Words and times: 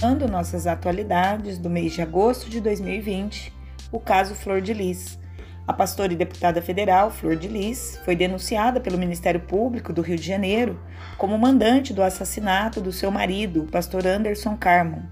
Ando 0.00 0.28
nossas 0.28 0.68
atualidades 0.68 1.58
do 1.58 1.68
mês 1.68 1.92
de 1.92 2.00
agosto 2.00 2.48
de 2.48 2.60
2020, 2.60 3.52
o 3.90 3.98
caso 3.98 4.32
Flor 4.32 4.60
de 4.60 4.72
Lis. 4.72 5.18
A 5.66 5.72
pastora 5.72 6.12
e 6.12 6.16
deputada 6.16 6.62
federal 6.62 7.10
Flor 7.10 7.34
de 7.34 7.48
Lis 7.48 7.98
foi 8.04 8.14
denunciada 8.14 8.80
pelo 8.80 8.96
Ministério 8.96 9.40
Público 9.40 9.92
do 9.92 10.00
Rio 10.00 10.16
de 10.16 10.24
Janeiro 10.24 10.80
como 11.16 11.36
mandante 11.36 11.92
do 11.92 12.00
assassinato 12.00 12.80
do 12.80 12.92
seu 12.92 13.10
marido, 13.10 13.64
o 13.64 13.66
pastor 13.66 14.06
Anderson 14.06 14.56
Carmon. 14.56 15.02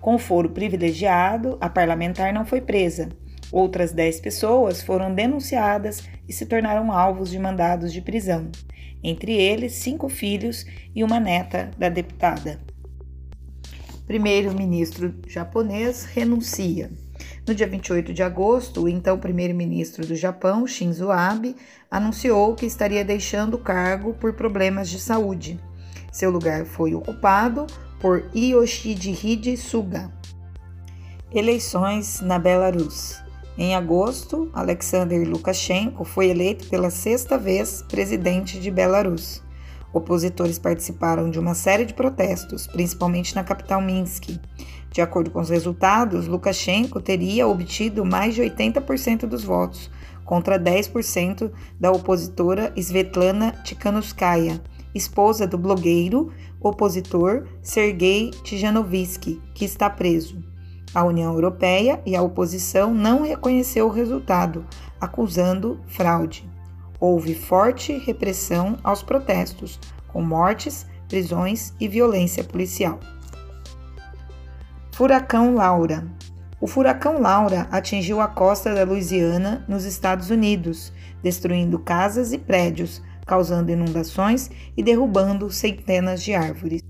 Com 0.00 0.16
foro 0.16 0.50
privilegiado, 0.50 1.58
a 1.60 1.68
parlamentar 1.68 2.32
não 2.32 2.46
foi 2.46 2.60
presa. 2.60 3.08
Outras 3.50 3.90
10 3.90 4.20
pessoas 4.20 4.80
foram 4.80 5.12
denunciadas 5.12 6.08
e 6.28 6.32
se 6.32 6.46
tornaram 6.46 6.92
alvos 6.92 7.30
de 7.30 7.38
mandados 7.40 7.92
de 7.92 8.00
prisão, 8.00 8.48
entre 9.02 9.32
eles 9.32 9.72
cinco 9.72 10.08
filhos 10.08 10.64
e 10.94 11.02
uma 11.02 11.18
neta 11.18 11.72
da 11.76 11.88
deputada 11.88 12.69
primeiro-ministro 14.10 15.14
japonês 15.28 16.02
renuncia. 16.04 16.90
No 17.46 17.54
dia 17.54 17.68
28 17.68 18.12
de 18.12 18.24
agosto, 18.24 18.82
o 18.82 18.88
então 18.88 19.16
primeiro-ministro 19.16 20.04
do 20.04 20.16
Japão, 20.16 20.66
Shinzo 20.66 21.12
Abe, 21.12 21.54
anunciou 21.88 22.56
que 22.56 22.66
estaria 22.66 23.04
deixando 23.04 23.54
o 23.54 23.58
cargo 23.58 24.12
por 24.14 24.32
problemas 24.32 24.90
de 24.90 24.98
saúde. 24.98 25.60
Seu 26.10 26.28
lugar 26.28 26.66
foi 26.66 26.92
ocupado 26.92 27.68
por 28.00 28.24
Yoshihide 28.34 29.56
Suga. 29.56 30.10
Eleições 31.32 32.20
na 32.20 32.36
Belarus. 32.36 33.22
Em 33.56 33.76
agosto, 33.76 34.50
Alexander 34.52 35.22
Lukashenko 35.24 36.04
foi 36.04 36.30
eleito 36.30 36.66
pela 36.66 36.90
sexta 36.90 37.38
vez 37.38 37.84
presidente 37.88 38.58
de 38.58 38.72
Belarus. 38.72 39.40
Opositores 39.92 40.58
participaram 40.58 41.30
de 41.30 41.38
uma 41.38 41.54
série 41.54 41.84
de 41.84 41.94
protestos, 41.94 42.66
principalmente 42.66 43.34
na 43.34 43.42
capital 43.42 43.80
Minsk. 43.80 44.38
De 44.92 45.00
acordo 45.00 45.30
com 45.30 45.40
os 45.40 45.50
resultados, 45.50 46.28
Lukashenko 46.28 47.00
teria 47.00 47.46
obtido 47.46 48.04
mais 48.04 48.34
de 48.34 48.42
80% 48.42 49.26
dos 49.26 49.42
votos, 49.42 49.90
contra 50.24 50.58
10% 50.58 51.50
da 51.78 51.90
opositora 51.90 52.72
Svetlana 52.76 53.52
Tikhanovskaya, 53.64 54.60
esposa 54.94 55.46
do 55.46 55.58
blogueiro 55.58 56.32
opositor 56.60 57.46
Sergei 57.62 58.30
Tijanovsky, 58.44 59.40
que 59.54 59.64
está 59.64 59.88
preso. 59.88 60.38
A 60.94 61.04
União 61.04 61.32
Europeia 61.32 62.00
e 62.04 62.14
a 62.14 62.22
oposição 62.22 62.92
não 62.92 63.22
reconheceu 63.22 63.86
o 63.86 63.90
resultado, 63.90 64.64
acusando 65.00 65.80
fraude 65.86 66.49
houve 67.00 67.34
forte 67.34 67.96
repressão 67.96 68.76
aos 68.84 69.02
protestos, 69.02 69.80
com 70.08 70.20
mortes, 70.20 70.86
prisões 71.08 71.72
e 71.80 71.88
violência 71.88 72.44
policial. 72.44 73.00
Furacão 74.92 75.54
Laura. 75.54 76.06
O 76.60 76.66
furacão 76.66 77.20
Laura 77.20 77.66
atingiu 77.70 78.20
a 78.20 78.28
costa 78.28 78.74
da 78.74 78.84
Louisiana, 78.84 79.64
nos 79.66 79.84
Estados 79.84 80.28
Unidos, 80.28 80.92
destruindo 81.22 81.78
casas 81.78 82.34
e 82.34 82.38
prédios, 82.38 83.02
causando 83.26 83.72
inundações 83.72 84.50
e 84.76 84.82
derrubando 84.82 85.50
centenas 85.50 86.22
de 86.22 86.34
árvores. 86.34 86.82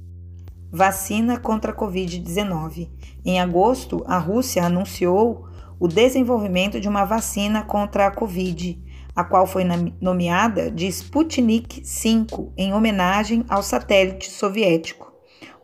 Vacina 0.73 1.39
contra 1.39 1.71
a 1.71 1.75
Covid-19. 1.75 2.89
Em 3.25 3.41
agosto, 3.41 4.03
a 4.07 4.19
Rússia 4.19 4.65
anunciou 4.65 5.47
o 5.79 5.87
desenvolvimento 5.87 6.81
de 6.81 6.89
uma 6.89 7.05
vacina 7.05 7.63
contra 7.63 8.07
a 8.07 8.11
Covid 8.11 8.90
a 9.15 9.25
qual 9.25 9.47
foi 9.47 9.65
nomeada 10.01 10.71
de 10.71 10.87
Sputnik 10.87 11.83
V 11.83 12.27
em 12.57 12.73
homenagem 12.73 13.45
ao 13.49 13.63
satélite 13.63 14.31
soviético. 14.31 15.13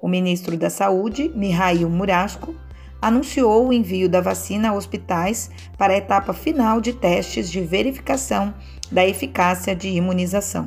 O 0.00 0.08
ministro 0.08 0.56
da 0.56 0.70
Saúde, 0.70 1.30
Mikhail 1.34 1.88
Murashko, 1.88 2.54
anunciou 3.00 3.68
o 3.68 3.72
envio 3.72 4.08
da 4.08 4.20
vacina 4.20 4.70
a 4.70 4.74
hospitais 4.74 5.50
para 5.76 5.92
a 5.92 5.96
etapa 5.96 6.32
final 6.32 6.80
de 6.80 6.92
testes 6.92 7.50
de 7.50 7.60
verificação 7.60 8.54
da 8.90 9.06
eficácia 9.06 9.74
de 9.74 9.88
imunização. 9.88 10.66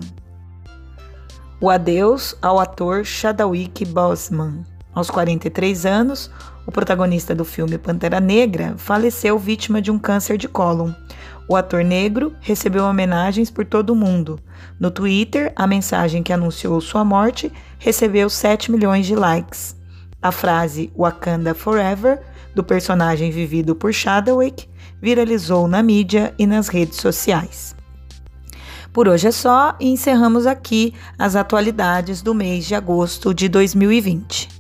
O 1.62 1.70
adeus 1.70 2.38
ao 2.42 2.60
ator 2.60 3.04
Chadwick 3.04 3.86
Boseman. 3.86 4.64
Aos 4.94 5.10
43 5.10 5.86
anos, 5.86 6.32
o 6.66 6.72
protagonista 6.72 7.36
do 7.36 7.44
filme 7.44 7.78
Pantera 7.78 8.20
Negra 8.20 8.76
faleceu 8.78 9.38
vítima 9.38 9.82
de 9.82 9.92
um 9.92 10.00
câncer 10.00 10.38
de 10.38 10.48
cólon. 10.48 10.92
O 11.50 11.56
ator 11.56 11.84
negro 11.84 12.36
recebeu 12.40 12.86
homenagens 12.86 13.50
por 13.50 13.66
todo 13.66 13.90
o 13.90 13.96
mundo. 13.96 14.40
No 14.80 14.92
Twitter, 14.92 15.52
a 15.56 15.66
mensagem 15.66 16.22
que 16.22 16.32
anunciou 16.32 16.80
sua 16.80 17.04
morte 17.04 17.52
recebeu 17.80 18.30
7 18.30 18.72
milhões 18.72 19.08
de 19.08 19.16
likes. 19.16 19.76
A 20.22 20.32
frase 20.32 20.94
Wakanda 20.96 21.56
Forever, 21.56 22.22
do 22.54 22.64
personagem 22.64 23.32
vivido 23.32 23.74
por 23.74 23.92
Chadwick, 23.92 24.70
viralizou 25.02 25.68
na 25.68 25.82
mídia 25.82 26.36
e 26.38 26.46
nas 26.46 26.68
redes 26.68 26.98
sociais. 27.00 27.76
Por 28.94 29.08
hoje 29.08 29.30
é 29.30 29.32
só 29.32 29.76
e 29.80 29.90
encerramos 29.90 30.46
aqui 30.46 30.94
as 31.18 31.36
atualidades 31.36 32.22
do 32.22 32.36
mês 32.36 32.66
de 32.66 32.76
agosto 32.76 33.34
de 33.34 33.50
2020. 33.50 34.59